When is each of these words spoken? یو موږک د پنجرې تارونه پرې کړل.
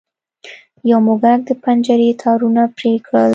یو 0.89 0.99
موږک 1.07 1.39
د 1.47 1.49
پنجرې 1.63 2.09
تارونه 2.23 2.61
پرې 2.77 2.93
کړل. 3.05 3.29